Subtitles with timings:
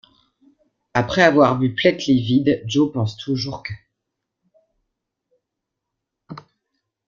[0.95, 3.75] Après avoir vu Plait livide, Joe pense toujours qu'.